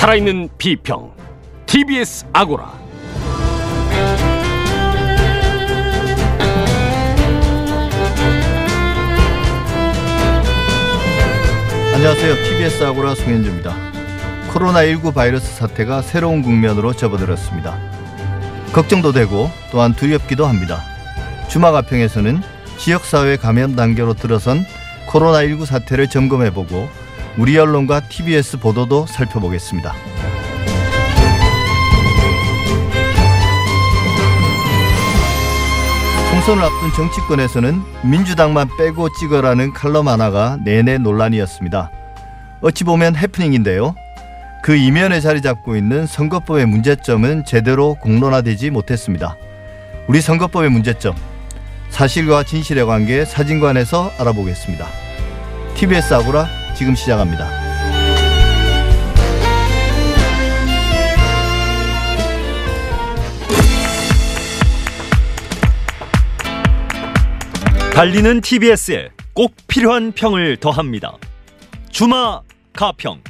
[0.00, 1.12] 살아있는 비평
[1.66, 2.72] TBS 아고라
[11.92, 12.34] 안녕하세요.
[12.34, 13.76] TBS 아고라 송현주입니다.
[14.48, 17.78] 코로나19 바이러스 사태가 새로운 국면으로 접어들었습니다.
[18.72, 20.80] 걱정도 되고 또한 두렵기도 합니다.
[21.50, 22.40] 주마가평에서는
[22.78, 24.64] 지역사회 감염 단계로 들어선
[25.08, 26.88] 코로나19 사태를 점검해보고
[27.38, 29.94] 우리 언론과 TBS 보도도 살펴보겠습니다.
[36.30, 41.90] 총선을 앞둔 정치권에서는 민주당만 빼고 찍어라는 칼럼 하나가 내내 논란이었습니다.
[42.62, 43.94] 어찌 보면 해프닝인데요.
[44.62, 49.36] 그 이면에 자리 잡고 있는 선거법의 문제점은 제대로 공론화되지 못했습니다.
[50.06, 51.14] 우리 선거법의 문제점,
[51.88, 54.86] 사실과 진실의 관계 사진관에서 알아보겠습니다.
[55.74, 57.46] TBS 아고라 지금 시작합니다.
[67.92, 71.18] 달리는 TBS에 꼭 필요한 평을 더합니다.
[71.90, 72.40] 주마
[72.72, 73.20] 가평.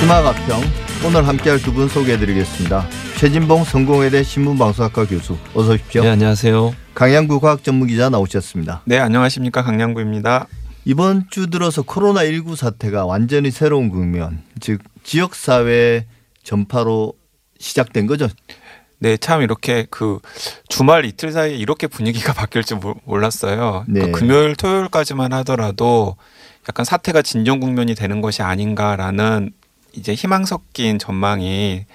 [0.00, 0.60] 주마 가평
[1.06, 3.05] 오늘 함께할 두 분 소개해드리겠습니다.
[3.16, 6.02] 최진봉 성공회대 신문방송학과 교수 어서 오십시오.
[6.02, 6.74] 네, 안녕하세요.
[6.94, 8.82] 강양구 과학 전문기자 나오셨습니다.
[8.84, 9.62] 네, 안녕하십니까.
[9.62, 10.46] 강량구입니다.
[10.84, 16.06] 이번 주 들어서 코로나19 사태가 완전히 새로운 국면, 즉 지역 사회
[16.44, 17.14] 전파로
[17.58, 18.28] 시작된 거죠.
[18.98, 20.18] 네, 참 이렇게 그
[20.68, 23.84] 주말 이틀 사이에 이렇게 분위기가 바뀔 줄 몰- 몰랐어요.
[23.88, 24.00] 네.
[24.00, 26.16] 그러니까 금요일, 토요일까지만 하더라도
[26.68, 29.52] 약간 사태가 진정 국면이 되는 것이 아닌가라는
[29.94, 31.86] 이제 희망 섞인 전망이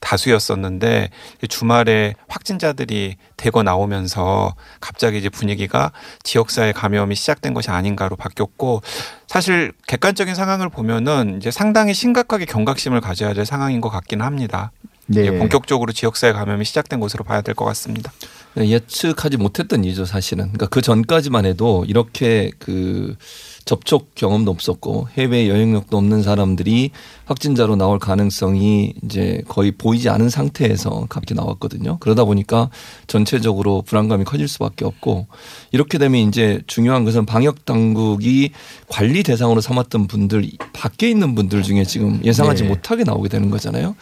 [0.00, 1.10] 다수였었는데
[1.48, 8.82] 주말에 확진자들이 대거 나오면서 갑자기 이제 분위기가 지역사회 감염이 시작된 것이 아닌가로 바뀌었고
[9.26, 14.72] 사실 객관적인 상황을 보면은 이제 상당히 심각하게 경각심을 가져야 될 상황인 것 같기는 합니다.
[15.10, 15.24] 네.
[15.24, 18.12] 예, 본격적으로 지역사회 감염이 시작된 것으로 봐야 될 것 같습니다.
[18.56, 20.44] 예측하지 못했던 일이죠, 사실은.
[20.46, 23.16] 그러니까 그 전까지만 해도 이렇게 그
[23.68, 26.90] 접촉 경험도 없었고 해외 여행력도 없는 사람들이
[27.26, 31.98] 확진자로 나올 가능성이 이제 거의 보이지 않은 상태에서 갑자기 나왔거든요.
[32.00, 32.70] 그러다 보니까
[33.08, 35.26] 전체적으로 불안감이 커질 수밖에 없고
[35.70, 38.52] 이렇게 되면 이제 중요한 것은 방역 당국이
[38.88, 42.68] 관리 대상으로 삼았던 분들 밖에 있는 분들 중에 지금 예상하지 네.
[42.70, 43.96] 못하게 나오게 되는 거잖아요.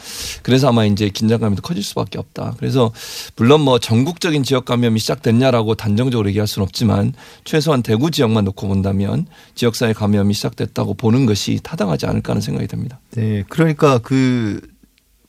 [0.45, 2.55] 그래서 아마 이제 긴장감이 더 커질 수밖에 없다.
[2.59, 2.93] 그래서
[3.35, 9.27] 물론 뭐 전국적인 지역 감염이 시작됐냐라고 단정적으로 얘기할 수는 없지만 최소한 대구 지역만 놓고 본다면
[9.57, 13.01] 지역사회 감염이 시작됐다고 보는 것이 타당하지 않을까 하는 생각이 듭니다.
[13.13, 14.61] 네, 그러니까 그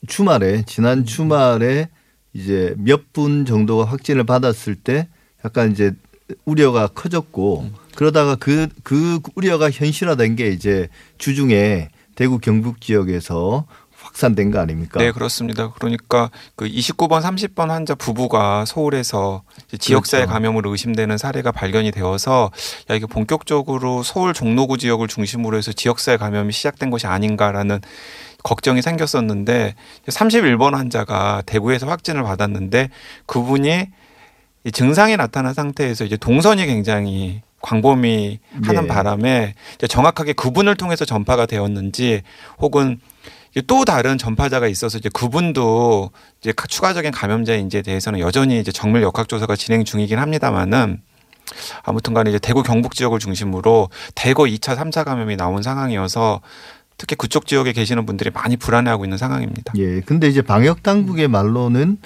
[0.06, 1.88] 주말에 지난 주말에
[2.34, 5.08] 이제 몇 분 정도가 확진을 받았을 때
[5.44, 5.92] 약간 이제
[6.44, 13.66] 우려가 커졌고 그러다가 그그 우려가 현실화된 게 이제 주중에 대구 경북 지역에서
[14.18, 14.98] 확산된 거 아닙니까?
[14.98, 15.70] 네, 그렇습니다.
[15.70, 19.42] 그러니까 그 29번, 30번 환자 부부가 서울에서
[19.78, 20.32] 지역사회 그렇죠.
[20.32, 22.50] 감염으로 의심되는 사례가 발견이 되어서
[22.90, 27.80] 야 이게 본격적으로 서울 종로구 지역을 중심으로 해서 지역사회 감염이 시작된 것이 아닌가라는
[28.42, 29.74] 걱정이 생겼었는데
[30.08, 32.90] 31번 환자가 대구에서 확진을 받았는데
[33.26, 33.86] 그분이
[34.64, 38.88] 이 증상이 나타난 상태에서 이제 동선이 굉장히 광범위 하는 네.
[38.88, 39.54] 바람에
[39.88, 42.22] 정확하게 그분을 통해서 전파가 되었는지
[42.58, 43.00] 혹은
[43.66, 46.10] 또 다른 전파자가 있어서 이제 그분도
[46.40, 51.00] 이제 가- 추가적인 감염자인지에 대해서는 여전히 이제 정밀 역학 조사가 진행 중이긴 합니다만은
[51.82, 56.40] 아무튼 간에 이제 대구 경북 지역을 중심으로 대거 2차, 3차 감염이 나온 상황이어서
[56.98, 59.72] 특히 그쪽 지역에 계시는 분들이 많이 불안해하고 있는 상황입니다.
[59.76, 60.00] 예.
[60.00, 61.98] 근데 이제 방역 당국의 말로는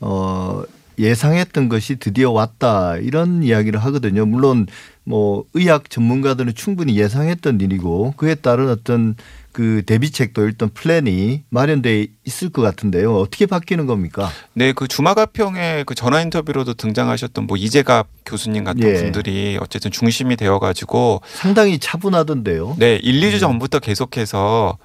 [0.00, 0.62] 어
[0.98, 4.26] 예상했던 것이 드디어 왔다 이런 이야기를 하거든요.
[4.26, 4.66] 물론
[5.04, 9.16] 뭐 의학 전문가들은 충분히 예상했던 일이고 그에 따른 어떤
[9.58, 13.16] 그 대비책도 일단 플랜이 마련돼 있을 것 같은데요.
[13.16, 14.30] 어떻게 바뀌는 겁니까?
[14.54, 18.94] 네, 그 주마가평의 그 전화 인터뷰로도 등장하셨던 뭐 이재갑 교수님 같은 예.
[18.94, 22.76] 분들이 어쨌든 중심이 되어가지고 상당히 차분하던데요.
[22.78, 24.78] 네, 1, 2주 전부터 계속해서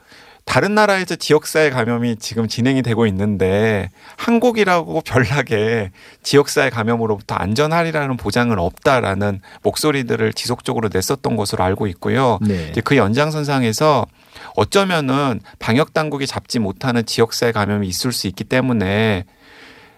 [0.44, 5.92] 다른 나라에서 지역사회 감염이 지금 진행이 되고 있는데 한국이라고 별나게
[6.24, 12.40] 지역사회 감염으로부터 안전하리라는 보장은 없다라는 목소리들을 지속적으로 냈었던 것으로 알고 있고요.
[12.42, 12.70] 네.
[12.72, 14.08] 이제 그 연장선상에서
[14.56, 19.26] 어쩌면은 방역 당국이 잡지 못하는 지역사회 감염이 있을 수 있기 때문에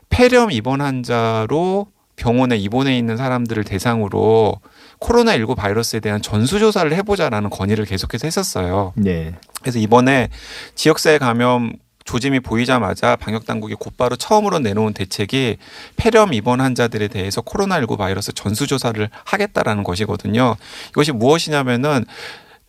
[0.10, 4.60] 폐렴 입원 환자로 병원에 입원해 있는 사람들을 대상으로
[5.00, 8.94] 코로나19 바이러스에 대한 전수조사를 해보자라는 건의를 계속해서 했었어요.
[8.96, 9.36] 네.
[9.62, 10.30] 그래서 이번에
[10.76, 11.74] 지역사회 감염
[12.06, 15.58] 조짐이 보이자마자 방역 당국이 곧바로 처음으로 내놓은 대책이
[15.98, 20.56] 폐렴 입원 환자들에 대해서 코로나19 바이러스 전수 조사를 하겠다라는 것이거든요.
[20.90, 22.06] 이것이 무엇이냐면은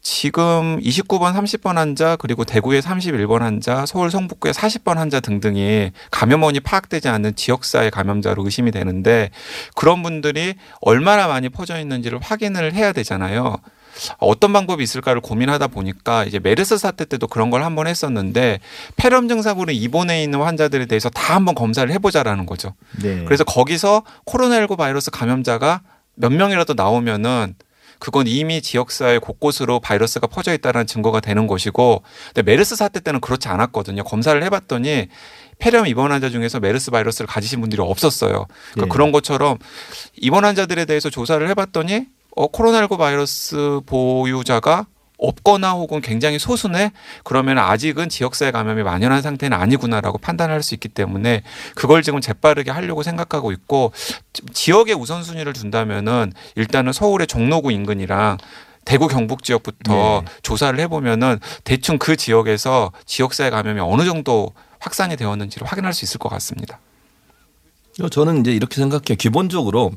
[0.09, 7.09] 지금 29번, 30번 환자 그리고 대구의 31번 환자, 서울 성북구의 40번 환자 등등이 감염원이 파악되지
[7.09, 9.31] 않는 지역사회 감염자로 의심이 되는데
[9.75, 13.57] 그런 분들이 얼마나 많이 퍼져 있는지를 확인을 해야 되잖아요.
[14.19, 18.61] 어떤 방법이 있을까를 고민하다 보니까 이제 메르스 사태 때도 그런 걸 한번 했었는데
[18.95, 22.75] 폐렴 증상으로 입원해 있는 환자들에 대해서 다 한번 검사를 해보자라는 거죠.
[23.03, 23.25] 네.
[23.25, 25.81] 그래서 거기서 코로나19 바이러스 감염자가
[26.15, 27.57] 몇 명이라도 나오면은
[27.99, 32.03] 그건 이미 지역사회 곳곳으로 바이러스가 퍼져 있다는 증거가 되는 것이고
[32.35, 34.05] 근데 메르스 사태 때는 그렇지 않았거든요.
[34.05, 35.09] 검사를 해봤더니
[35.59, 38.47] 폐렴 입원 환자 중에서 메르스 바이러스를 가지신 분들이 없었어요.
[38.73, 38.89] 그러니까 예.
[38.89, 39.59] 그런 것처럼
[40.17, 42.07] 입원 환자들에 대해서 조사를 해봤더니
[42.37, 44.87] 어, 코로나19 바이러스 보유자가
[45.19, 46.93] 없거나 혹은 굉장히 소수네
[47.25, 51.43] 그러면 아직은 지역사회 감염이 만연한 상태는 아니구나라고 판단할 수 있기 때문에
[51.75, 53.93] 그걸 지금 재빠르게 하려고 생각하고 있고
[54.53, 58.39] 지역의 우선순위를 둔다면은 일단은 서울의 종로구 인근이랑
[58.85, 60.33] 대구 경북 지역부터 네.
[60.43, 66.29] 조사를 해보면은 대충 그 지역에서 지역사회 감염이 어느 정도 확산이 되었는지를 확인할 수 있을 것
[66.29, 66.79] 같습니다.
[68.11, 69.17] 저는 이제 이렇게 생각해요.
[69.19, 69.93] 기본적으로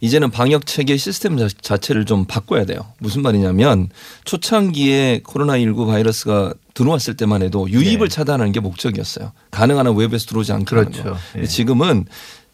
[0.00, 2.80] 이제는 방역 체계 시스템 자- 자체를 좀 바꿔야 돼요.
[2.98, 3.88] 무슨 말이냐면
[4.24, 8.14] 초창기에 코로나19 바이러스가 들어왔을 때만 해도 유입을 네.
[8.14, 9.32] 차단하는 게 목적이었어요.
[9.50, 11.02] 가능한 한 외부에서 들어오지 않게 그렇죠.
[11.02, 11.16] 거.
[11.38, 11.44] 예.
[11.44, 12.06] 지금은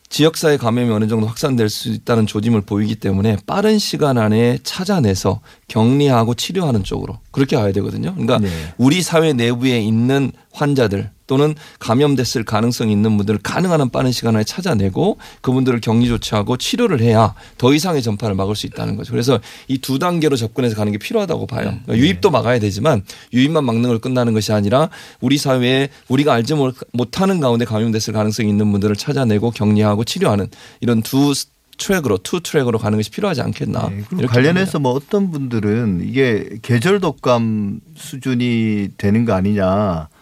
[0.09, 6.35] 지역사회 감염이 어느 정도 확산될 수 있다는 조짐을 보이기 때문에 빠른 시간 안에 찾아내서 격리하고
[6.35, 8.15] 치료하는 쪽으로 그렇게 가야 되거든요.
[8.15, 8.49] 그러니까 네.
[8.79, 14.43] 우리 사회 내부에 있는 환자들 또는 감염됐을 가능성이 있는 분들을 가능한 한 빠른 시간 안에
[14.45, 19.13] 찾아내고 그분들을 격리 조치하고 치료를 해야 더 이상의 전파를 막을 수 있다는 거죠.
[19.13, 19.39] 그래서
[19.69, 21.69] 이 두 단계로 접근해서 가는 게 필요하다고 봐요.
[21.69, 21.81] 음.
[21.85, 21.99] 그러니까 네.
[22.01, 24.89] 유입도 막아야 되지만 유입만 막는 걸 끝나는 것이 아니라
[25.21, 30.49] 우리 사회에 우리가 알지 못- 못하는 가운데 감염됐을 가능성이 있는 분들을 찾아내고 격리하고 치료하는
[30.81, 31.33] 이런 두
[31.79, 33.91] 트랙으로 two track으로 가는 것이 필요하지 않겠나.
[34.11, 40.18] 네, 관련해서 뭐 어떤 분들은 이게 계절 독감 수준이 되는 거 아니냐 뭐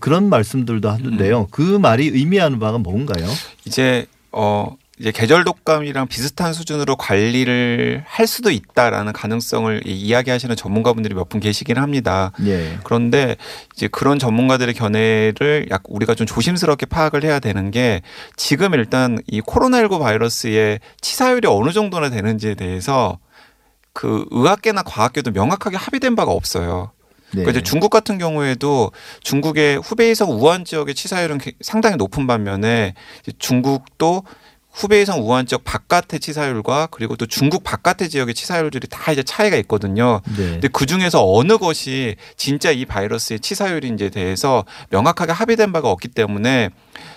[0.00, 1.48] 그런 말씀들도 하던데요.
[1.50, 3.26] 그 말이 의미하는 바가 뭔가요?
[3.64, 11.14] 이제 어 이제 계절 독감이랑 비슷한 수준으로 관리를 할 수도 있다라는 가능성을 이- 이야기하시는 전문가분들이
[11.14, 12.30] 몇 분 계시긴 합니다.
[12.46, 12.78] 예.
[12.84, 13.36] 그런데
[13.74, 18.02] 이제 그런 전문가들의 견해를 약 우리가 좀 조심스럽게 파악을 해야 되는 게
[18.36, 23.18] 지금 일단 이 코로나19 바이러스의 치사율이 어느 정도나 되는지에 대해서
[23.92, 26.92] 그 의학계나 과학계도 명확하게 합의된 바가 없어요.
[27.34, 27.42] 네.
[27.42, 28.92] 그러니까 이제 중국 같은 경우에도
[29.22, 32.94] 중국의 후베이성 우한 지역의 치사율은 게- 상당히 높은 반면에
[33.38, 34.22] 중국도
[34.72, 40.22] 후베이성 우한 지역 바깥의 치사율과 그리고 또 중국 바깥의 지역의 치사율들이 다 이제 차이가 있거든요.
[40.34, 40.52] 네.
[40.52, 46.70] 근데 그 중에서 어느 것이 진짜 이 바이러스의 치사율인지에 대해서 명확하게 합의된 바가 없기 때문에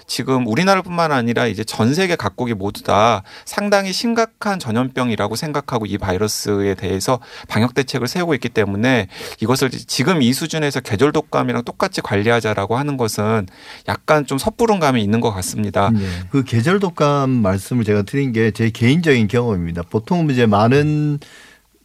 [0.07, 6.73] 지금 우리나라뿐만 아니라 이제 전 세계 각국이 모두 다 상당히 심각한 전염병이라고 생각하고 이 바이러스에
[6.73, 9.07] 대해서 방역 대책을 세우고 있기 때문에
[9.41, 13.45] 이것을 지금 이 수준에서 계절 독감이랑 똑같이 관리하자라고 하는 것은
[13.87, 15.91] 약간 좀 섣부른 감이 있는 것 같습니다.
[15.91, 15.99] 네.
[16.31, 19.83] 그 계절 독감 말씀을 제가 드린 게 제 개인적인 경험입니다.
[19.89, 21.19] 보통 이제 많은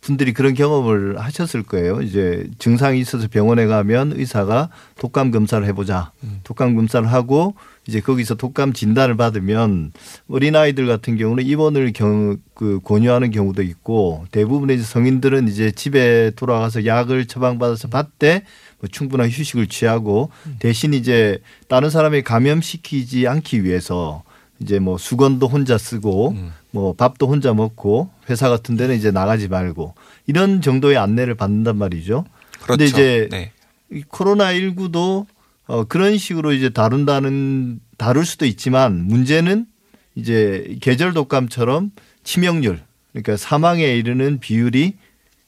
[0.00, 2.00] 분들이 그런 경험을 하셨을 거예요.
[2.00, 6.12] 이제 증상이 있어서 병원에 가면 의사가 독감 검사를 해보자.
[6.44, 7.54] 독감 검사를 하고
[7.86, 9.92] 이제 거기서 독감 진단을 받으면
[10.28, 16.30] 어린 아이들 같은 경우는 입원을 경, 그 권유하는 경우도 있고 대부분의 이제 성인들은 이제 집에
[16.34, 18.44] 돌아가서 약을 처방받아서 받되
[18.78, 24.22] 뭐 충분한 휴식을 취하고 대신 이제 다른 사람이 감염시키지 않기 위해서
[24.60, 26.36] 이제 뭐 수건도 혼자 쓰고
[26.72, 29.94] 뭐 밥도 혼자 먹고 회사 같은 데는 이제 나가지 말고
[30.26, 32.24] 이런 정도의 안내를 받는단 말이죠.
[32.62, 32.66] 그렇죠.
[32.66, 33.52] 근데 이제 네.
[33.90, 35.26] 이 코로나 19도
[35.66, 39.66] 어 그런 식으로 이제 다룬다는 다룰 수도 있지만 문제는
[40.14, 41.92] 이제 계절 독감처럼
[42.24, 42.80] 치명률
[43.12, 44.94] 그러니까 사망에 이르는 비율이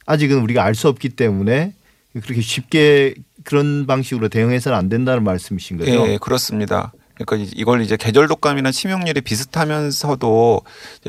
[0.06, 1.74] 아직은 우리가 알 수 없기 때문에
[2.12, 3.14] 그렇게 쉽게
[3.44, 5.90] 그런 방식으로 대응해서는 안 된다는 말씀이신 거죠.
[6.08, 6.92] 예, 그렇습니다.
[7.14, 10.62] 그러니까 이걸 이제 계절 독감이나 치명률이 비슷하면서도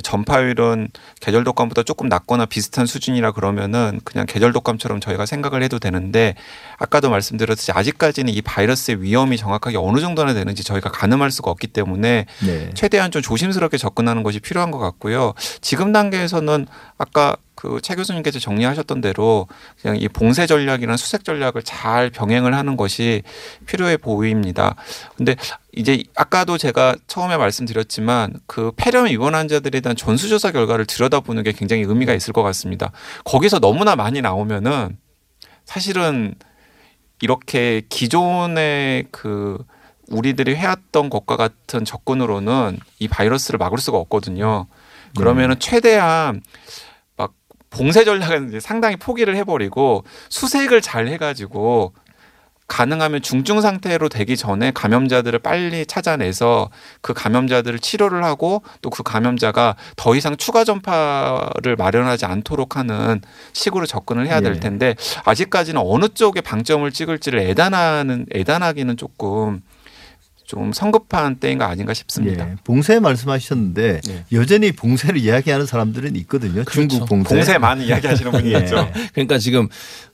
[0.03, 6.35] 전파율은 계절 독감보다 조금 낮거나 비슷한 수준이라 그러면은 그냥 계절 독감처럼 저희가 생각을 해도 되는데
[6.77, 12.25] 아까도 말씀드렸듯이 아직까지는 이 바이러스의 위험이 정확하게 어느 정도나 되는지 저희가 가늠할 수가 없기 때문에
[12.45, 12.69] 네.
[12.73, 15.33] 최대한 좀 조심스럽게 접근하는 것이 필요한 것 같고요.
[15.61, 16.67] 지금 단계에서는
[16.97, 19.47] 아까 그 최 교수님께서 정리하셨던 대로
[19.81, 23.23] 그냥 이 봉쇄 전략이나 수색 전략을 잘 병행을 하는 것이
[23.67, 24.75] 필요해 보입니다.
[25.15, 25.37] 근데
[25.71, 31.83] 이제 아까도 제가 처음에 말씀드렸지만 그 폐렴 입원 환자들에 대한 전수조사 결과를 들여다보는 게 굉장히
[31.83, 32.91] 의미가 있을 것 같습니다.
[33.23, 34.97] 거기서 너무나 많이 나오면은
[35.63, 36.35] 사실은
[37.21, 39.57] 이렇게 기존의 그
[40.09, 44.67] 우리들이 해왔던 것과 같은 접근으로는 이 바이러스를 막을 수가 없거든요.
[45.15, 46.92] 그러면은 최대한 막
[47.73, 51.93] 봉쇄 전략은 상당히 포기를 해버리고 수색을 잘 해가지고
[52.67, 56.69] 가능하면 중증 상태로 되기 전에 감염자들을 빨리 찾아내서
[57.01, 63.21] 그 감염자들을 치료를 하고 또 그 감염자가 더 이상 추가 전파를 마련하지 않도록 하는
[63.53, 64.59] 식으로 접근을 해야 될 예.
[64.59, 69.63] 텐데 아직까지는 어느 쪽에 방점을 찍을지를 애단하는 애단하기는 조금
[70.45, 72.49] 좀 성급한 때인 가 아닌가 싶습니다.
[72.49, 74.25] 예, 봉쇄 말씀하셨는데 네.
[74.31, 76.63] 여전히 봉쇄를 이야기하는 사람들은 있거든요.
[76.65, 76.87] 그렇죠.
[76.87, 77.35] 중국 봉쇄.
[77.35, 78.59] 봉쇄만 이야기하시는 분이 예.
[78.59, 78.89] 있죠.
[79.13, 79.69] 그러니까 지금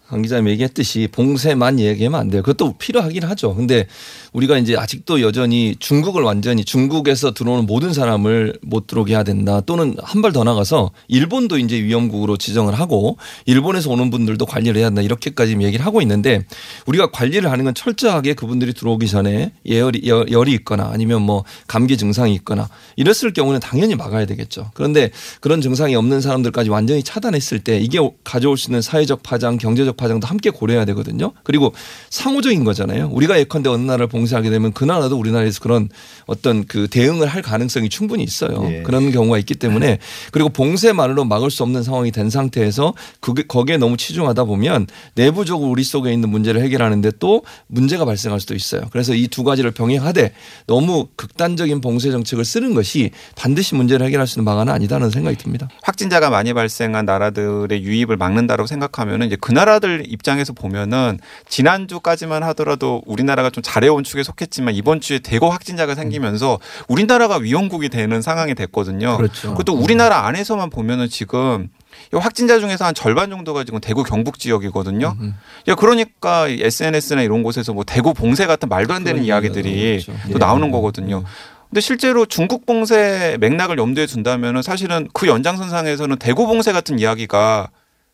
[0.09, 2.41] 강 기자님 얘기했듯이 봉쇄만 얘기하면 안 돼요.
[2.41, 3.53] 그것도 필요하긴 하죠.
[3.53, 3.85] 근데
[4.33, 9.61] 우리가 이제 아직도 여전히 중국을 완전히 중국에서 들어오는 모든 사람을 못 들어오게 해야 된다.
[9.61, 14.87] 또는 한 발 더 나가서 일본도 이제 위험국으로 지정을 하고 일본에서 오는 분들도 관리를 해야
[14.87, 15.01] 한다.
[15.03, 16.43] 이렇게까지 얘기를 하고 있는데
[16.87, 21.97] 우리가 관리를 하는 건 철저하게 그분들이 들어오기 전에 예열이 열- 열이 있거나 아니면 뭐 감기
[21.97, 24.71] 증상이 있거나 이랬을 경우는 당연히 막아야 되겠죠.
[24.73, 29.97] 그런데 그런 증상이 없는 사람들까지 완전히 차단했을 때 이게 가져올 수 있는 사회적 파장, 경제적
[29.99, 31.31] 파장도 함께 고려해야 되거든요.
[31.43, 31.73] 그리고
[32.09, 33.09] 상호적인 거잖아요.
[33.11, 35.89] 우리가 예컨대 어느 나라를 봉쇄하게 되면 그 나라도 우리나라에서 그런
[36.25, 38.67] 어떤 그 대응을 할 가능성이 충분히 있어요.
[38.71, 38.81] 예.
[38.83, 39.99] 그런 경우가 있기 때문에
[40.31, 45.83] 그리고 봉쇄만으로 막을 수 없는 상황이 된 상태에서 그게 거기에 너무 치중하다 보면 내부적으로 우리
[45.83, 48.81] 속에 있는 문제를 해결하는데 또 문제가 발생할 수도 있어요.
[48.91, 50.33] 그래서 이 두 가지를 병행하되
[50.67, 55.69] 너무 극단적인 봉쇄 정책을 쓰는 것이 반드시 문제를 해결할 수 있는 방안은 아니다는 생각이 듭니다.
[55.83, 63.49] 확진자가 많이 발생한 나라들의 유입을 막는다고 생각하면은 이제 그 나라들 입장에서 보면은 지난주까지만 하더라도 우리나라가
[63.49, 69.17] 좀 잘해온 축에 속했지만 이번 주에 대거 확진자가 생기면서 우리나라가 위험국이 되는 상황이 됐거든요.
[69.17, 69.51] 그렇죠.
[69.51, 71.69] 그것도 우리나라 안에서만 보면은 지금
[72.13, 75.15] 이 확진자 중에서 한 절반 정도가 지금 대구 경북 지역이거든요.
[75.19, 75.35] 음.
[75.67, 80.03] 야 그러니까 이 SNS나 이런 곳에서 뭐 대구 봉쇄 같은 말도 안 되는 그런 이야기들이
[80.07, 80.11] 나오죠.
[80.27, 80.37] 또 예.
[80.37, 81.23] 나오는 거거든요.
[81.69, 87.69] 근데 실제로 중국 봉쇄 맥락을 염두에 둔다면은 사실은 그 연장선상에서는 대구 봉쇄 같은 이야기가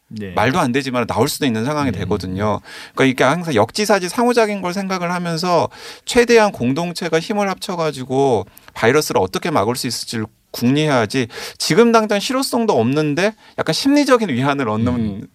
[0.08, 0.34] 네.
[0.34, 2.60] 말도 안 되지만 나올 수도 있는 상황이 되거든요.
[2.94, 5.70] 그러니까 이게 항상 역지사지 상호작인 걸 생각을 하면서
[6.06, 13.74] 최대한 공동체가 힘을 합쳐가지고 바이러스를 어떻게 막을 수 있을지를 궁리해야지 지금 당장 실효성도 없는데 약간
[13.74, 15.28] 심리적인 위안을 얻는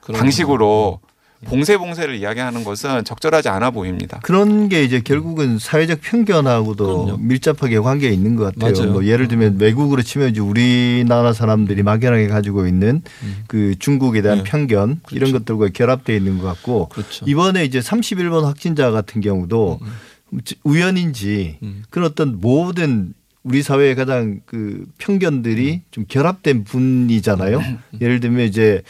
[0.00, 1.00] 그런 방식으로
[1.44, 4.20] 봉쇄 봉쇄를 이야기하는 것은 적절하지 않아 보입니다.
[4.22, 7.16] 그런 게 이제 결국은 사회적 편견하고도 그럼요.
[7.22, 8.72] 밀접하게 관계가 있는 것 같아요.
[8.72, 8.92] 맞아요.
[8.92, 13.02] 뭐 예를 들면 외국으로 치면 이제 우리나라 사람들이 막연하게 가지고 있는
[13.46, 14.44] 그 중국에 대한 네.
[14.44, 15.32] 편견 이런 그렇죠.
[15.38, 17.24] 것들과 결합되어 있는 것 같고 그렇죠.
[17.28, 19.80] 이번에 이제 31번 확진자 같은 경우도
[20.64, 21.84] 우연인지 음.
[21.90, 27.60] 그런 어떤 모든 우리 사회의 가장 그 편견들이 좀 결합된 분이잖아요.
[28.00, 28.82] 예를 들면 이제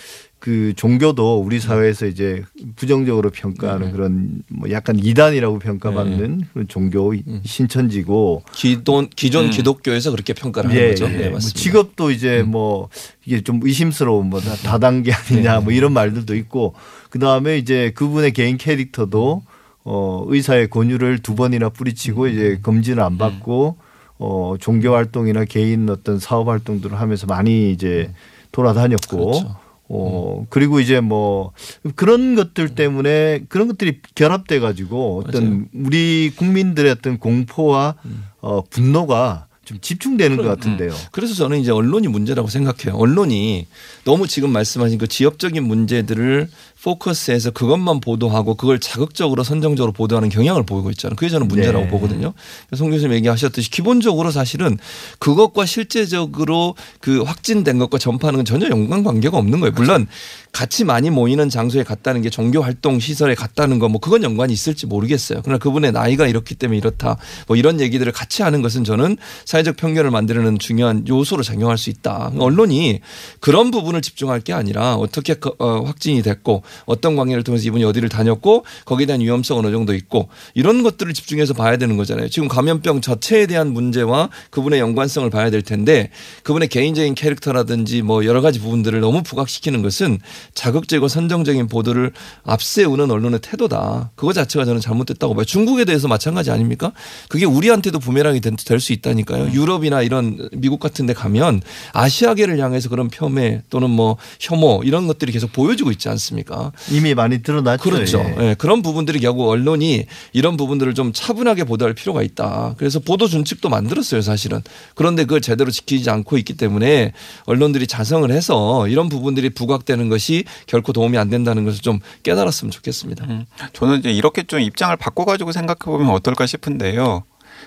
[0.44, 2.44] 그 종교도 우리 사회에서 이제
[2.76, 7.14] 부정적으로 평가하는 그런 뭐 약간 이단이라고 평가받는 그런 종교
[7.46, 9.50] 신천지고 기존 기존 음.
[9.50, 11.06] 기독교에서 그렇게 평가를 하는 예, 거죠.
[11.06, 11.16] 예.
[11.16, 11.58] 네, 뭐 맞습니다.
[11.58, 12.90] 직업도 이제 뭐
[13.24, 16.74] 이게 좀 의심스러운 뭐 다- 다단계 아니냐 뭐 이런 말들도 있고
[17.08, 19.42] 그 다음에 이제 그분의 개인 캐릭터도
[19.84, 23.76] 어 의사의 권유를 두 번이나 뿌리치고 이제 검진을 안 받고
[24.18, 28.10] 어 종교 활동이나 개인 어떤 사업 활동들을 하면서 많이 이제
[28.52, 29.63] 돌아다녔고 그렇죠.
[29.88, 31.52] 어 그리고 이제 뭐
[31.94, 37.96] 그런 것들 때문에 그런 것들이 결합돼 가지고 어떤 우리 국민들의 어떤 공포와
[38.40, 40.92] 어 분노가 좀 집중되는 것 같은데요.
[41.10, 42.98] 그래서 저는 이제 언론이 문제라고 생각해요.
[42.98, 43.66] 언론이
[44.04, 46.48] 너무 지금 말씀하신 그 지역적인 문제들을
[46.82, 51.16] 포커스해서 그것만 보도하고 그걸 자극적으로 선정적으로 보도하는 경향을 보이고 있잖아요.
[51.16, 51.90] 그게 저는 문제라고 네.
[51.90, 52.34] 보거든요.
[52.74, 54.76] 송 교수님 얘기하셨듯이 기본적으로 사실은
[55.18, 59.72] 그것과 실제적으로 그 확진된 것과 전파하는 건 전혀 연관 관계가 없는 거예요.
[59.74, 60.06] 물론
[60.54, 64.86] 같이 많이 모이는 장소에 갔다는 게 종교 활동 시설에 갔다는 거 뭐 그건 연관이 있을지
[64.86, 65.40] 모르겠어요.
[65.44, 70.10] 그러나 그분의 나이가 이렇기 때문에 이렇다 뭐 이런 얘기들을 같이 하는 것은 저는 사회적 편견을
[70.10, 72.32] 만드는 중요한 요소로 작용할 수 있다.
[72.38, 73.00] 언론이
[73.40, 78.08] 그런 부분을 집중할 게 아니라 어떻게 그, 어, 확진이 됐고 어떤 관계를 통해서 이분이 어디를
[78.08, 82.28] 다녔고 거기에 대한 위험성 어느 정도 있고 이런 것들을 집중해서 봐야 되는 거잖아요.
[82.30, 86.10] 지금 감염병 자체에 대한 문제와 그분의 연관성을 봐야 될 텐데
[86.42, 90.18] 그분의 개인적인 캐릭터라든지 뭐 여러 가지 부분들을 너무 부각시키는 것은
[90.54, 92.12] 자극적이고 선정적인 보도를
[92.44, 94.10] 앞세우는 언론의 태도다.
[94.14, 95.44] 그거 자체가 저는 잘못됐다고 봐요.
[95.44, 96.92] 중국에 대해서 마찬가지 아닙니까?
[97.28, 99.44] 그게 우리한테도 부메랑이 될 수 있다니까요.
[99.44, 99.52] 거예요.
[99.52, 105.32] 유럽이나 이런 미국 같은 데 가면 아시아계를 향해서 그런 폄훼 또는 뭐 혐오 이런 것들이
[105.32, 106.72] 계속 보여지고 있지 않습니까?
[106.90, 107.82] 이미 많이 드러났죠.
[107.82, 108.18] 그렇죠.
[108.40, 108.44] 예.
[108.44, 112.74] 예, 그런 부분들이 결국 언론이 이런 부분들을 좀 차분하게 보도할 필요가 있다.
[112.76, 114.62] 그래서 보도 준칙도 만들었어요, 사실은.
[114.94, 117.12] 그런데 그걸 제대로 지키지 않고 있기 때문에
[117.44, 123.24] 언론들이 자성을 해서 이런 부분들이 부각되는 것이 결코 도움이 안 된다는 것을 좀 깨달았으면 좋겠습니다.
[123.26, 127.22] 음, 저는 이제 이렇게 좀 입장을 바꿔가지고 생각해 보면 어떨까 싶은데요.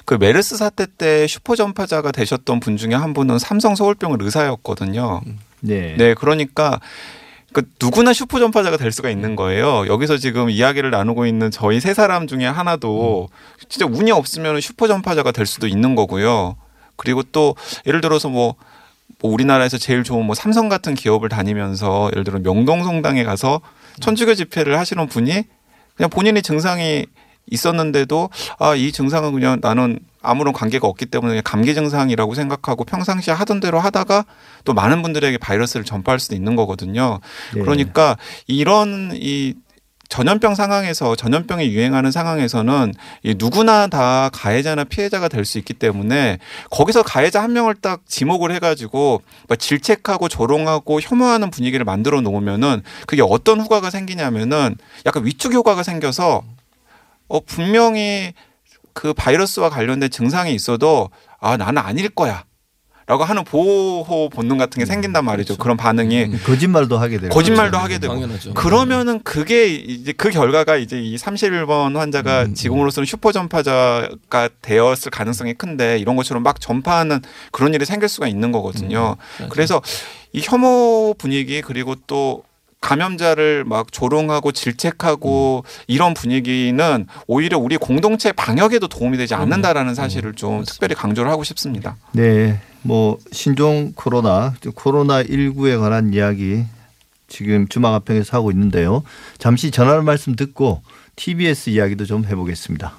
[0.06, 5.22] 그 메르스 사태 때 슈퍼 전파자가 되셨던 분 중에 한 분은 삼성 서울병원 의사였거든요.
[5.62, 5.96] 네.
[5.98, 6.80] 네, 그러니까
[7.54, 9.88] 그 누구나 슈퍼 전파자가 될 수가 있는 거예요.
[9.88, 13.30] 여기서 지금 이야기를 나누고 있는 저희 세 사람 중에 하나도
[13.70, 16.58] 진짜 운이 없으면 슈퍼 전파자가 될 수도 있는 거고요.
[16.96, 17.56] 그리고 또
[17.86, 18.56] 예를 들어서 뭐,
[19.22, 23.62] 뭐 우리나라에서 제일 좋은 뭐 삼성 같은 기업을 다니면서 예를 들어 명동 성당에 가서
[24.00, 25.44] 천주교 집회를 하시는 분이
[25.96, 27.06] 그냥 본인이 증상이
[27.50, 33.34] 있었는데도 아 이 증상은 그냥 나는 아무런 관계가 없기 때문에 그냥 감기 증상이라고 생각하고 평상시에
[33.34, 34.26] 하던 대로 하다가
[34.66, 37.20] 또 많은 분들에게 바이러스를 전파할 수도 있는 거거든요.
[37.56, 37.62] 네.
[37.62, 39.54] 그러니까 이런 이
[40.10, 46.40] 전염병 상황에서 전염병이 유행하는 상황에서는 이 누구나 다 가해자나 피해자가 될 수 있기 때문에
[46.72, 53.22] 거기서 가해자 한 명을 딱 지목을 해가지고 막 질책하고 조롱하고 혐오하는 분위기를 만들어 놓으면은 그게
[53.22, 56.44] 어떤 후과가 생기냐면은 약간 위축 효과가 생겨서
[57.30, 58.34] 어 분명히
[58.94, 61.10] 그 바이러스와 관련된 증상이 있어도
[61.40, 62.44] 아 나는 아닐 거야.
[63.08, 65.54] 라고 하는 보호 본능 같은 게 생긴단 말이죠.
[65.54, 65.64] 그렇죠.
[65.64, 66.40] 그런 반응이 음.
[66.44, 67.34] 거짓말도 하게 되고.
[67.34, 68.54] 거짓말도 하게 되고 당연하죠.
[68.54, 75.54] 그러면은 그게 이제 그 결과가 이제 이 31번 환자가 음, 지금으로서는 슈퍼 전파자가 되었을 가능성이
[75.54, 77.22] 큰데 이런 것처럼 막 전파하는
[77.54, 79.16] 그런 일이 생길 수가 있는 거거든요.
[79.40, 79.50] 맞아요.
[79.52, 79.82] 그래서
[80.34, 82.44] 이 혐오 분위기 그리고 또
[82.82, 90.64] 감염자를 막 조롱하고 질책하고 이런 분위기는 오히려 우리 공동체 방역에도 도움이 되지 않는다라는 사실을 좀
[90.66, 91.96] 특별히 강조를 하고 싶습니다.
[92.12, 92.60] 네.
[92.88, 96.64] 뭐 신종 코로나, 코로나 19에 관한 이야기
[97.28, 99.04] 지금 주막 앞평에서 하고 있는데요.
[99.38, 100.82] 잠시 전화 말씀 듣고
[101.18, 102.98] TBS 이야기도 좀 해보겠습니다.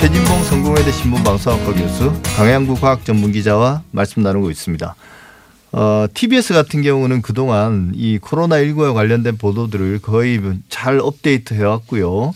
[0.00, 4.94] 최진봉 성공회대 신문방송학과 교수 강양구 과학전문기자와 말씀 나누고 있습니다.
[5.72, 12.34] 어, TBS 같은 경우는 그동안 이 코로나19에 관련된 보도들을 거의 잘 업데이트 해왔고요.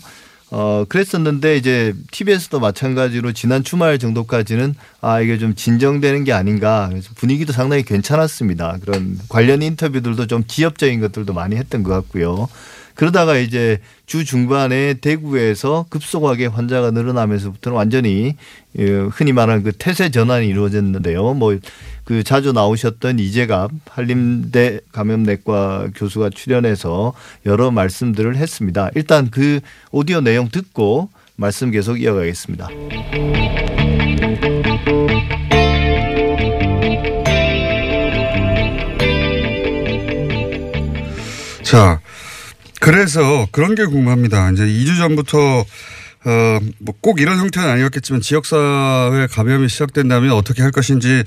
[0.50, 6.86] 어, 그랬었는데 이제 TBS도 마찬가지로 지난 주말 정도까지는 아, 이게 좀 진정되는 게 아닌가.
[6.90, 8.78] 그래서 분위기도 상당히 괜찮았습니다.
[8.80, 12.48] 그런 관련 인터뷰들도 좀 지엽적인 것들도 많이 했던 것 같고요.
[12.94, 18.36] 그러다가 이제 주 중반에 대구에서 급속하게 환자가 늘어나면서부터는 완전히
[18.78, 21.34] 예, 흔히 말하는 그 태세 전환이 이루어졌는데요.
[21.34, 21.58] 뭐
[22.04, 27.14] 그 자주 나오셨던 이재갑 한림대 감염내과 교수가 출연해서
[27.46, 28.90] 여러 말씀들을 했습니다.
[28.94, 32.68] 일단 그 오디오 내용 듣고 말씀 계속 이어가겠습니다.
[41.62, 42.00] 자,
[42.80, 44.50] 그래서 그런 게 궁금합니다.
[44.50, 45.64] 이제 2주 전부터
[46.26, 51.22] 어, 뭐 꼭 이런 형태는 아니었겠지만 지역사회 감염이 시작된다면 어떻게 할 것인지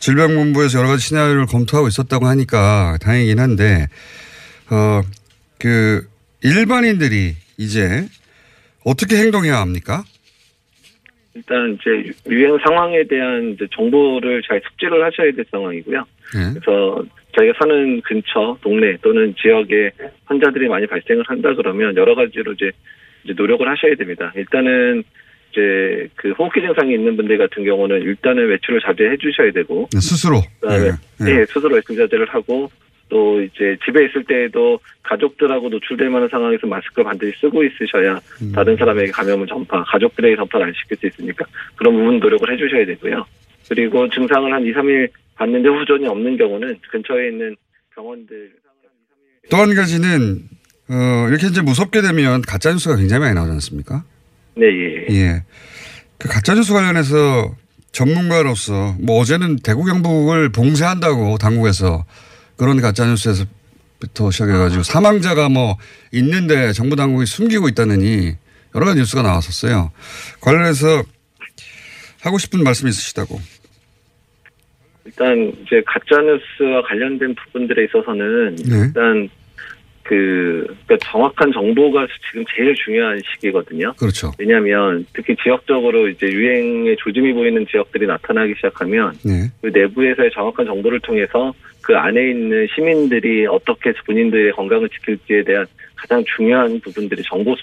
[0.00, 3.86] 질병본부에서 여러 가지 시나리오를 검토하고 있었다고 하니까 다행이긴 한데,
[4.70, 5.02] 어,
[5.58, 6.04] 그
[6.42, 8.06] 일반인들이 이제
[8.84, 10.02] 어떻게 행동해야 합니까?
[11.34, 15.98] 일단 이제 유행 상황에 대한 이제 정보를 잘 숙지를 하셔야 될 상황이고요.
[16.34, 16.54] 예.
[16.54, 17.04] 그래서
[17.38, 19.92] 저희가 사는 근처 동네 또는 지역에
[20.24, 22.72] 환자들이 많이 발생을 한다 그러면 여러 가지로 이제,
[23.24, 24.32] 이제 노력을 하셔야 됩니다.
[24.36, 25.02] 일단은
[25.52, 30.40] 이제 그 호흡기 증상이 있는 분들 같은 경우는 일단은 외출을 자제해 주셔야 되고 스스로.
[30.60, 30.90] 그다음에
[31.22, 31.40] 예.
[31.40, 32.70] 예, 스스로 외출 자제를 하고
[33.08, 38.52] 또 이제 집에 있을 때에도 가족들하고 노출될 만한 상황에서 마스크를 반드시 쓰고 있으셔야 음.
[38.52, 43.26] 다른 사람에게 감염을 전파, 가족들에게 전파를 안 시킬 수 있으니까 그런 부분 노력을 해주셔야 되고요.
[43.68, 47.56] 그리고 증상을 한 2, 3일 받는데 후전이 없는 경우는 근처에 있는
[47.96, 48.52] 병원들
[49.50, 50.42] 또 한 가지는
[50.90, 54.02] 어, 이렇게 이제 무섭게 되면 가짜뉴스가 굉장히 많이 나오지 않습니까?
[54.56, 55.06] 네, 예.
[55.14, 55.42] 예.
[56.18, 57.54] 그 가짜뉴스 관련해서
[57.92, 62.04] 전문가로서 뭐 어제는 대구 경북을 봉쇄한다고 당국에서
[62.56, 65.76] 그런 가짜뉴스에서부터 시작해가지고 사망자가 뭐
[66.12, 68.34] 있는데 정부 당국이 숨기고 있다느니
[68.74, 69.92] 여러 가지 뉴스가 나왔었어요.
[70.40, 71.04] 관련해서
[72.22, 73.40] 하고 싶은 말씀 있으시다고.
[75.04, 78.76] 일단 이제 가짜 뉴스와 관련된 부분들에 있어서는 네.
[78.86, 79.28] 일단
[80.10, 83.92] 그 그러니까 정확한 정보가 지금 제일 중요한 시기거든요.
[83.96, 84.32] 그렇죠.
[84.40, 89.48] 왜냐하면 특히 지역적으로 이제 유행의 조짐이 보이는 지역들이 나타나기 시작하면 네.
[89.62, 96.24] 그 내부에서의 정확한 정보를 통해서 그 안에 있는 시민들이 어떻게 본인들의 건강을 지킬지에 대한 가장
[96.36, 97.54] 중요한 부분들이 정보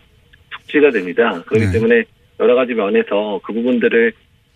[0.62, 1.43] 숙지가 됩니다.
[1.47, 1.71] 그렇기 네.
[1.73, 2.05] 때문에
[2.39, 4.13] 여러 가지 면에서 그 부분들을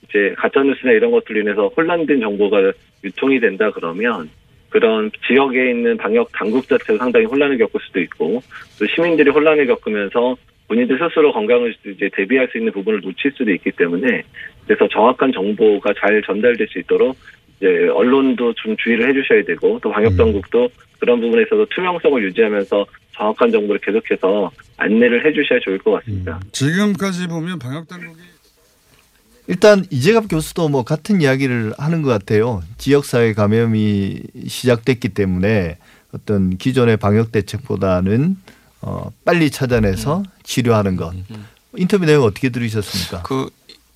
[0.07, 2.71] 이제 가짜뉴스나 이런 것들로 인해서 혼란된 정보가
[3.03, 4.29] 유통이 된다 그러면
[4.71, 8.41] 그런 지역에 있는 방역 당국 자체가 상당히 혼란을 겪을 수도 있고
[8.79, 10.35] 또 시민들이 혼란을 겪으면서
[10.67, 14.23] 본인들 스스로 건강을 이제 대비할 수 있는 부분을 놓칠 수도 있기 때문에
[14.65, 17.17] 그래서 정확한 정보가 잘 전달될 수 있도록
[17.57, 23.81] 이제 언론도 좀 주의를 해주셔야 되고 또 방역 당국도 그런 부분에서도 투명성을 유지하면서 정확한 정보를
[23.81, 26.39] 계속해서 안내를 해주셔야 좋을 것 같습니다.
[26.53, 28.21] 지금까지 보면 방역 당국이
[29.47, 32.63] 일단 이재갑 교수도 뭐 같은 이야기를 하는 것 같아요.
[32.77, 35.77] 지역사회 감염이 시작됐기 때문에
[36.13, 38.37] 어떤 기존의 방역 대책보다는
[38.81, 41.13] 어, 빨리 찾아내서 치료하는 것.
[41.77, 43.23] 인터뷰 내용 어떻게 들으셨습니까?
[43.23, 43.49] 그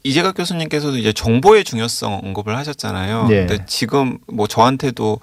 [0.04, 3.28] 이재각 교수님께서도 이제 정보의 중요성 언급을 하셨잖아요.
[3.28, 3.48] 네.
[3.48, 5.20] 근데 지금 뭐 저한테도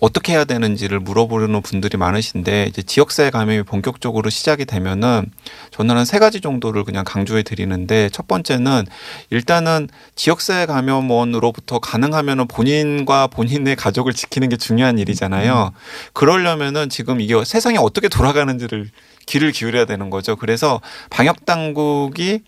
[0.00, 5.30] 어떻게 해야 되는지를 물어보는 분들이 많으신데 이제 지역사회 감염이 본격적으로 시작이 되면은
[5.70, 8.84] 저는 한 세 가지 정도를 그냥 강조해 드리는데 첫 번째는
[9.30, 15.72] 일단은 지역사회 감염원으로부터 가능하면은 본인과 본인의 가족을 지키는 게 중요한 일이잖아요.
[16.12, 18.88] 그러려면은 지금 이게 세상이 어떻게 돌아가는지를
[19.26, 20.36] 귀를 기울여야 되는 거죠.
[20.36, 20.80] 그래서
[21.10, 22.42] 방역 당국이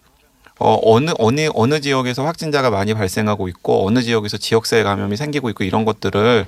[0.58, 5.64] 어, 어느, 어느, 어느 지역에서 확진자가 많이 발생하고 있고, 어느 지역에서 지역사회 감염이 생기고 있고,
[5.64, 6.46] 이런 것들을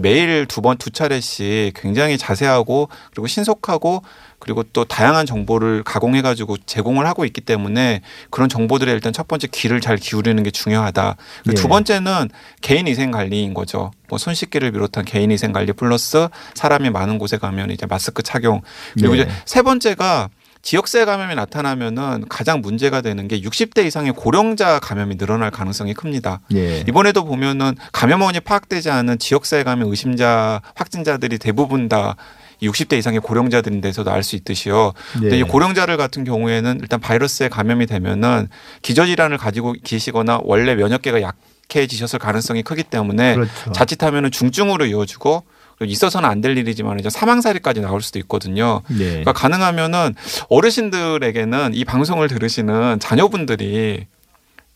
[0.00, 4.02] 매일 두 번, 두 차례씩 굉장히 자세하고, 그리고 신속하고,
[4.40, 9.46] 그리고 또 다양한 정보를 가공해 가지고 제공을 하고 있기 때문에 그런 정보들에 일단 첫 번째
[9.52, 11.14] 귀를 잘 기울이는 게 중요하다.
[11.44, 11.62] 그리고 예.
[11.62, 12.28] 두 번째는
[12.60, 13.92] 개인 위생 관리인 거죠.
[14.08, 18.62] 뭐 손 씻기를 비롯한 개인 위생 관리 플러스 사람이 많은 곳에 가면 이제 마스크 착용.
[18.94, 19.22] 그리고 네.
[19.22, 20.28] 이제 세 번째가
[20.62, 26.40] 지역세 감염이 나타나면은 가장 문제가 되는 게 60대 이상의 고령자 감염이 늘어날 가능성이 큽니다.
[26.54, 26.84] 예.
[26.88, 32.14] 이번에도 보면은 감염원이 파악되지 않은 지역사회 감염 의심자 확진자들이 대부분 다
[32.62, 34.92] 60대 이상의 고령자들인데서도 알 수 있듯이요.
[35.14, 35.38] 근데 네.
[35.38, 38.48] 이 고령자를 같은 경우에는 일단 바이러스에 감염이 되면은
[38.82, 41.36] 기저질환을 가지고 계시거나 원래 면역계가 약
[41.74, 43.72] 해지셨을 가능성이 크기 때문에 그렇죠.
[43.72, 45.42] 자칫하면 은 중증으로 이어지고
[45.84, 48.82] 있어서는 안 될 일이지만 이제 사망 사례까지 나올 수도 있거든요.
[48.88, 49.04] 네.
[49.08, 50.14] 그러니까 가능하면은
[50.48, 54.06] 어르신들에게는 이 방송을 들으시는 자녀분들이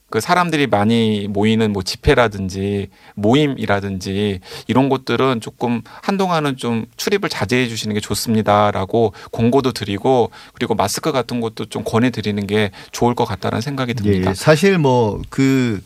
[0.09, 4.39] 그 사람들이 많이 모이는 뭐 집회라든지 모임이라든지
[4.69, 11.41] 이런 것들은 조금 한동안은 좀 출입을 자제해 주시는 게 좋습니다라고 공고도 드리고 그리고 마스크 같은
[11.41, 14.31] 것도 좀 권해 드리는 게 좋을 것 같다는 생각이 듭니다.
[14.31, 15.83] 예, 사실 뭐그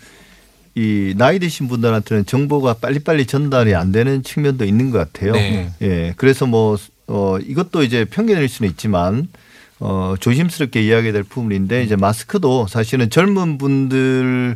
[0.74, 5.32] 이 나이 드신 분들한테는 정보가 빨리빨리 전달이 안 되는 측면도 있는 것 같아요.
[5.32, 5.70] 네.
[5.82, 6.76] 예, 그래서 뭐
[7.08, 9.28] 어, 이것도 이제 편견일 수는 있지만
[9.80, 14.54] 어, 조심스럽게 이야기해야 될 부분인데 이제 마스크도 사실은 젊은 분들이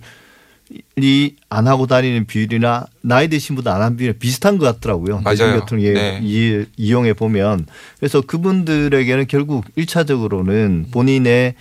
[1.48, 5.20] 안 하고 다니는 비율이나 나이 드신 분들 안 하는 비율이 비슷한 것 같더라고요.
[5.22, 5.37] 맞아요.
[5.37, 6.20] 대중교통 예, 네.
[6.22, 7.66] 이, 이용해 보면
[7.98, 11.55] 그래서 그분들에게는 결국 일차적으로는 본인의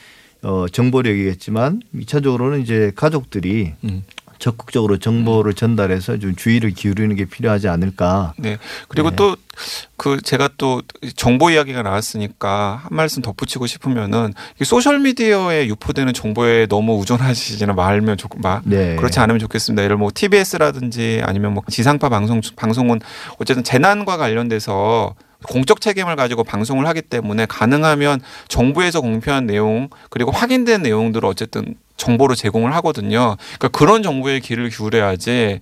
[0.44, 4.04] 어, 정보력이겠지만 이차적으로는 이제 가족들이 음.
[4.40, 8.34] 적극적으로 정보를 전달해서 좀 주의를 기울이는 게 필요하지 않을까.
[8.38, 8.58] 네.
[8.88, 9.16] 그리고 네.
[9.16, 10.82] 또그 제가 또
[11.16, 18.18] 정보 이야기가 나왔으니까 한 말씀 덧붙이고 싶으면은 이 소셜 미디어에 유포되는 정보에 너무 의존하시지는 말면
[18.18, 18.96] 좋 마, 네.
[18.96, 19.84] 그렇지 않으면 좋겠습니다.
[19.84, 23.00] 예를 뭐 TBS라든지 아니면 뭐 지상파 방송 방송은
[23.40, 25.16] 어쨌든 재난과 관련돼서
[25.48, 32.36] 공적 책임을 가지고 방송을 하기 때문에 가능하면 정부에서 공표한 내용 그리고 확인된 내용들을 어쨌든 정보로
[32.36, 33.38] 제공을 하거든요.
[33.58, 35.62] 그러니까 그런 정보에 귀를 기울여야지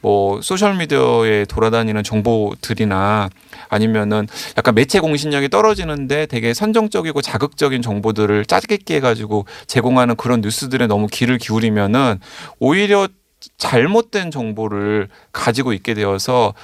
[0.00, 3.30] 뭐 소셜 미디어에 돌아다니는 정보들이나
[3.68, 11.08] 아니면은 약간 매체 공신력이 떨어지는데 되게 선정적이고 자극적인 정보들을 짜깁기 해가지고 제공하는 그런 뉴스들에 너무
[11.10, 12.20] 귀를 기울이면은
[12.60, 13.08] 오히려
[13.56, 16.54] 잘못된 정보를 가지고 있게 되어서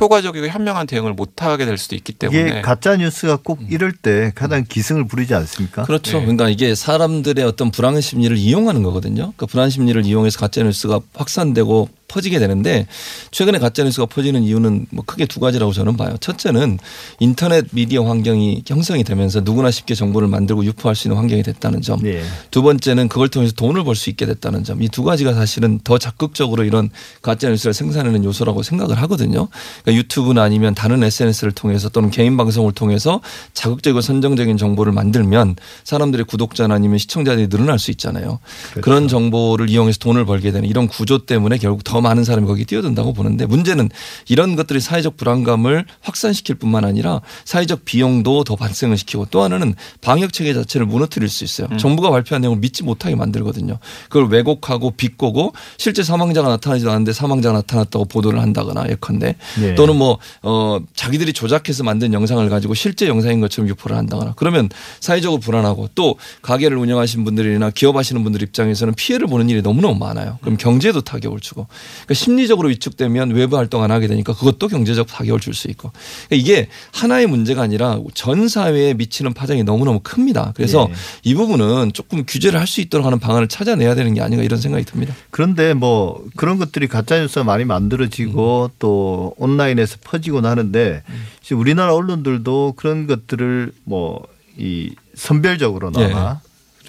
[0.00, 4.64] 효과적이고 현명한 대응을 못하게 될 수도 있기 때문에 이게 가짜 뉴스가 꼭 이럴 때 가장
[4.68, 5.84] 기승을 부리지 않습니까?
[5.84, 6.18] 그렇죠.
[6.18, 6.24] 네.
[6.24, 9.32] 그러니까 이게 사람들의 어떤 불안 심리를 이용하는 거거든요.
[9.36, 12.86] 그 불안 심리를 이용해서 가짜 뉴스가 확산되고 퍼지게 되는데
[13.30, 16.16] 최근에 가짜 뉴스가 퍼지는 이유는 뭐 크게 두 가지라고 저는 봐요.
[16.20, 16.78] 첫째는
[17.20, 22.00] 인터넷 미디어 환경이 형성이 되면서 누구나 쉽게 정보를 만들고 유포할 수 있는 환경이 됐다는 점.
[22.00, 22.22] 네.
[22.50, 24.82] 두 번째는 그걸 통해서 돈을 벌 수 있게 됐다는 점.
[24.82, 26.88] 이 두 가지가 사실은 더 적극적으로 이런
[27.20, 29.48] 가짜 뉴스를 생산하는 요소라고 생각을 하거든요.
[29.82, 33.20] 그러니까 유튜브나 아니면 다른 SNS를 통해서 또는 개인 방송을 통해서
[33.54, 38.38] 자극적이고 선정적인 정보를 만들면 사람들의 구독자나 아니면 시청자들이 늘어날 수 있잖아요.
[38.82, 43.12] 그런 정보를 이용해서 돈을 벌게 되는 이런 구조 때문에 결국 더더 많은 사람이 거기 뛰어든다고
[43.12, 43.88] 보는데 문제는
[44.26, 50.32] 이런 것들이 사회적 불안감을 확산시킬 뿐만 아니라 사회적 비용도 더 발생을 시키고 또 하나는 방역
[50.32, 51.68] 체계 자체를 무너뜨릴 수 있어요.
[51.70, 51.78] 음.
[51.78, 53.78] 정부가 발표한 내용을 믿지 못하게 만들거든요.
[54.08, 59.74] 그걸 왜곡하고 비꼬고 실제 사망자가 나타나지도 않는데 사망자가 나타났다고 보도를 한다거나 예컨대 네.
[59.76, 65.38] 또는 뭐 어, 자기들이 조작해서 만든 영상을 가지고 실제 영상인 것처럼 유포를 한다거나 그러면 사회적으로
[65.38, 70.38] 불안하고 또 가게를 운영하신 분들이나 기업하시는 분들 입장에서는 피해를 보는 일이 너무너무 많아요.
[70.40, 71.68] 그럼 경제에도 타격을 주고
[72.04, 75.90] 그러니까 심리적으로 위축되면 외부 활동 안 하게 되니까 그것도 경제적 타격을 줄 수 있고
[76.28, 80.52] 그러니까 이게 하나의 문제가 아니라 전 사회에 미치는 파장이 너무너무 큽니다.
[80.56, 80.94] 그래서 예.
[81.22, 84.84] 이 부분은 조금 규제를 할 수 있도록 하는 방안을 찾아내야 되는 게 아닌가 이런 생각이
[84.84, 85.14] 듭니다.
[85.30, 91.02] 그런데 뭐 그런 것들이 가짜 뉴스가 많이 만들어지고 또 온라인에서 퍼지곤 하는데
[91.42, 96.40] 지금 우리나라 언론들도 그런 것들을 뭐 이 선별적으로나마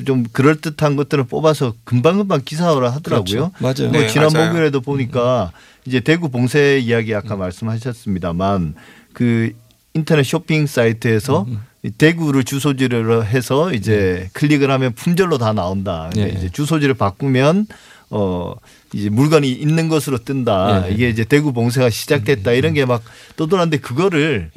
[0.06, 3.52] 좀 그럴 듯한 것들을 뽑아서 금방금방 기사화를 하더라고요.
[3.52, 3.52] 그렇죠.
[3.60, 3.92] 맞아요.
[3.92, 4.48] 뭐 네, 지난 맞아요.
[4.48, 5.52] 목요일에도 보니까
[5.86, 8.76] 이제 대구 봉쇄 이야기 아까 말씀하셨습니다만
[9.14, 9.52] 그
[9.94, 11.46] 인터넷 쇼핑 사이트에서
[11.84, 16.10] 이 대구를 주소지로 해서 이제 클릭을 하면 품절로 다 나온다.
[16.18, 16.28] 예.
[16.28, 17.68] 이제 주소지를 바꾸면
[18.10, 18.56] 어
[18.94, 20.90] 이제 물건이 있는 것으로 뜬다.
[20.90, 20.94] 예.
[20.94, 23.04] 이게 이제 대구 봉쇄가 시작됐다 이런 게 막
[23.38, 24.52] 떠돌았는데 그거를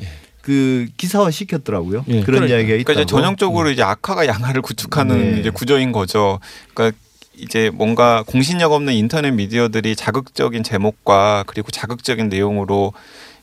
[0.48, 2.06] 그 기사화 시켰더라고요.
[2.08, 2.22] 예.
[2.22, 2.84] 그런 그러니까 이야기가 있다고.
[2.84, 5.40] 그러니까 이제 전형적으로 이제 악화가 양화를 구축하는 네.
[5.40, 6.40] 이제 구조인 거죠.
[6.72, 6.96] 그러니까
[7.36, 12.94] 이제 뭔가 공신력 없는 인터넷 미디어들이 자극적인 제목과 그리고 자극적인 내용으로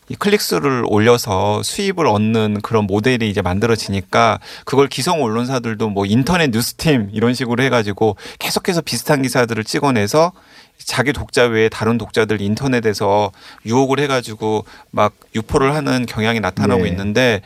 [0.10, 7.10] 이 클릭수를 올려서 수입을 얻는 그런 모델이 이제 만들어지니까 그걸 기성 언론사들도 뭐 인터넷 뉴스팀
[7.13, 10.32] 이런 식으로 해가지고 계속해서 비슷한 기사들을 찍어내서
[10.77, 13.31] 자기 독자 외에 다른 독자들 인터넷에서
[13.65, 16.89] 유혹을 해가지고 막 유포를 하는 경향이 나타나고 네.
[16.89, 17.41] 있는데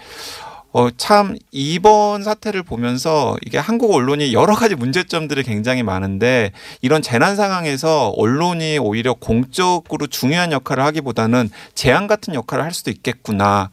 [0.71, 7.35] 어, 참, 이번 사태를 보면서 이게 한국 언론이 여러 가지 문제점들이 굉장히 많은데 이런 재난
[7.35, 13.71] 상황에서 언론이 오히려 공적으로 중요한 역할을 하기보다는 재앙 같은 역할을 할 수도 있겠구나.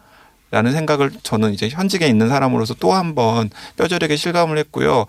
[0.50, 5.04] 라는 생각을 저는 이제 현직에 있는 사람으로서 또 한 번 뼈저리게 실감을 했고요.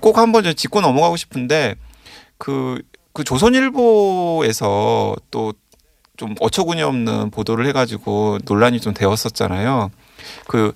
[0.00, 1.76] 꼭 한번 짚고 넘어가고 싶은데
[2.36, 2.82] 그,
[3.14, 5.54] 그 조선일보에서 또
[6.16, 9.90] 좀 어처구니 없는 보도를 해가지고 논란이 좀 되었었잖아요.
[10.46, 10.72] 그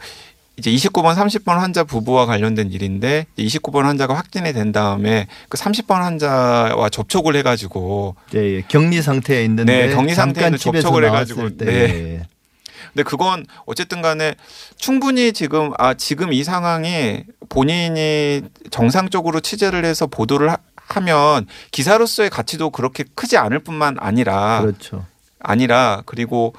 [0.57, 6.89] 이제 29번, 30번 환자 부부와 관련된 일인데 29번 환자가 확진이 된 다음에 그 30번 환자와
[6.89, 8.63] 접촉을 해가지고 예, 예.
[8.67, 12.27] 격리 상태에 있는데 네, 격리 상태에 접촉을 해가지고, 때 네.
[12.93, 14.35] 근데 그건 어쨌든 간에
[14.77, 20.51] 충분히 지금 아 지금 이 상황이 본인이 정상적으로 취재를 해서 보도를
[20.89, 25.05] 하, 하면 기사로서의 가치도 그렇게 크지 않을 뿐만 아니라 그렇죠.
[25.41, 26.55] 아니라 그리고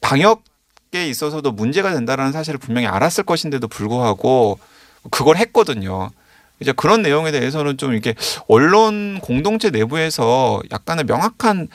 [0.00, 4.58] 방역에 있어서도 문제가 된다라는 사실을 분명히 알았을 것인데도 불구하고
[5.10, 6.10] 그걸 했거든요.
[6.60, 8.14] 이제 그런 내용에 대해서는 좀 이렇게
[8.46, 11.68] 언론 공동체 내부에서 약간의 명확한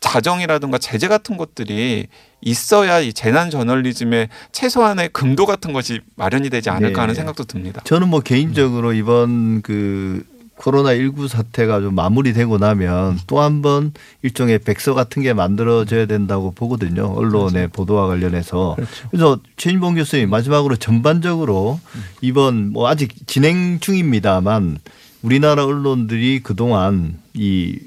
[0.00, 2.06] 자정이라든가 제재 같은 것들이
[2.40, 7.00] 있어야 이 재난 저널리즘의 최소한의 금도 같은 것이 마련이 되지 않을까 네.
[7.00, 7.80] 하는 생각도 듭니다.
[7.84, 10.24] 저는 뭐 개인적으로 이번 그
[10.56, 13.92] 코로나 19 사태가 좀 마무리되고 나면 또 한 번
[14.22, 17.12] 일종의 백서 같은 게 만들어져야 된다고 보거든요.
[17.14, 18.76] 언론의 보도와 관련해서.
[19.10, 21.80] 그래서 최인봉 교수님 마지막으로 전반적으로
[22.20, 24.78] 이번 뭐 아직 진행 중입니다만
[25.22, 27.78] 우리나라 언론들이 그동안 이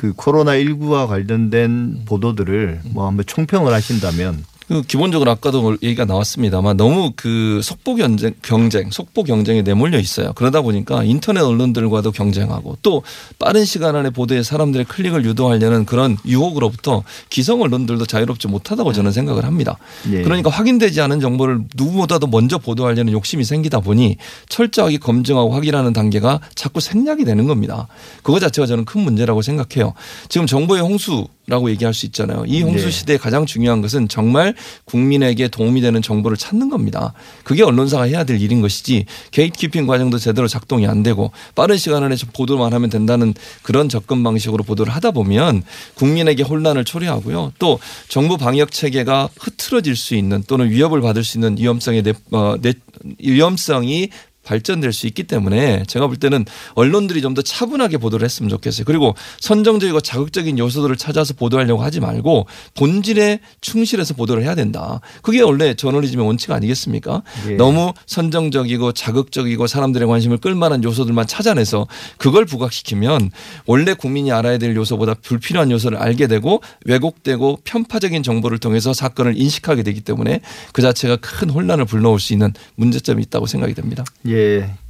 [0.00, 7.12] 그 코로나 19와 관련된 보도들을 뭐 한번 총평을 하신다면 그 기본적으로 아까도 얘기가 나왔습니다만 너무
[7.16, 10.32] 그 속보 경쟁, 경쟁, 속보 경쟁에 내몰려 있어요.
[10.34, 13.02] 그러다 보니까 인터넷 언론들과도 경쟁하고 또
[13.38, 19.44] 빠른 시간 안에 보도에 사람들의 클릭을 유도하려는 그런 유혹으로부터 기성 언론들도 자유롭지 못하다고 저는 생각을
[19.44, 19.76] 합니다.
[20.12, 20.22] 예.
[20.22, 26.80] 그러니까 확인되지 않은 정보를 누구보다도 먼저 보도하려는 욕심이 생기다 보니 철저하게 검증하고 확인하는 단계가 자꾸
[26.80, 27.88] 생략이 되는 겁니다.
[28.22, 29.94] 그거 자체가 저는 큰 문제라고 생각해요.
[30.28, 32.44] 지금 정보의 홍수 라고 얘기할 수 있잖아요.
[32.46, 32.90] 이 홍수 네.
[32.92, 37.12] 시대에 가장 중요한 것은 정말 국민에게 도움이 되는 정보를 찾는 겁니다.
[37.42, 42.14] 그게 언론사가 해야 될 일인 것이지 gatekeeping 과정도 제대로 작동이 안 되고 빠른 시간 안에
[42.32, 47.52] 보도만 하면 된다는 그런 접근 방식으로 보도를 하다 보면 국민에게 혼란을 초래하고요.
[47.58, 52.54] 또 정부 방역 체계가 흐트러질 수 있는 또는 위협을 받을 수 있는 위험성의 내, 어,
[52.62, 52.74] 내,
[53.18, 54.10] 위험성이
[54.50, 58.84] 발전될 수 있기 때문에 제가 볼 때는 언론들이 좀 더 차분하게 보도를 했으면 좋겠어요.
[58.84, 65.00] 그리고 선정적이고 자극적인 요소들을 찾아서 보도하려고 하지 말고 본질에 충실해서 보도를 해야 된다.
[65.22, 67.22] 그게 원래 저널리즘의 원칙 아니겠습니까?
[67.50, 67.52] 예.
[67.54, 71.86] 너무 선정적이고 자극적이고 사람들의 관심을 끌만한 요소들만 찾아내서
[72.16, 73.30] 그걸 부각시키면
[73.66, 79.84] 원래 국민이 알아야 될 요소보다 불필요한 요소를 알게 되고 왜곡되고 편파적인 정보를 통해서 사건을 인식하게
[79.84, 80.40] 되기 때문에
[80.72, 84.04] 그 자체가 큰 혼란을 불러올 수 있는 문제점이 있다고 생각이 됩니다.
[84.26, 84.39] 예,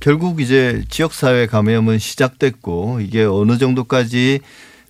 [0.01, 4.41] 결국 이제 지역사회 감염은 시작됐고 이게 어느 정도까지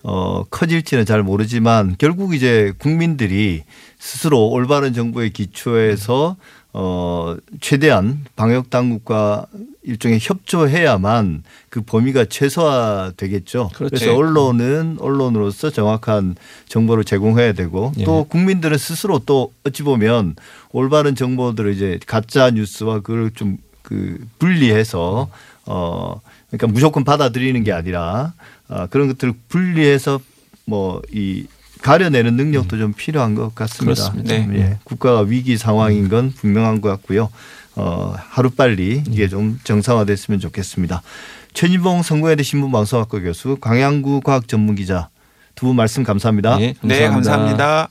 [0.02, 3.64] 어, 커질지는 잘 모르지만 결국 이제 국민들이
[3.98, 6.36] 스스로 올바른 정보의 기초에서
[6.72, 9.46] 어, 최대한 방역 당국과
[9.82, 13.70] 일종의 협조해야만 그 범위가 최소화 되겠죠.
[13.74, 13.96] 그렇죠.
[13.96, 16.36] 그래서 언론은 언론으로서 정확한
[16.68, 18.04] 정보를 제공해야 되고 예.
[18.04, 20.36] 또 국민들은 스스로 또 어찌 보면
[20.72, 23.58] 올바른 정보들을 이제 가짜 뉴스와 그걸 좀
[23.90, 25.28] 그 분리해서
[25.66, 28.32] 어 그러니까 무조건 받아들이는 게 아니라
[28.68, 30.20] 어 그런 것들을 분리해서
[30.64, 31.46] 뭐 이
[31.82, 34.10] 가려내는 능력도 좀 필요한 것 같습니다.
[34.12, 34.36] 그렇습니다.
[34.36, 34.78] 좀, 예.
[34.84, 37.30] 국가가 위기 상황인 건 분명한 것 같고요.
[37.74, 41.02] 어 하루 빨리 이게 좀 정상화됐으면 좋겠습니다.
[41.54, 45.08] 최진봉 선거외대 신문방송학과 교수, 광양구 과학전문기자
[45.56, 46.60] 두 분 말씀 감사합니다.
[46.62, 47.88] 예, 네, 감사합니다.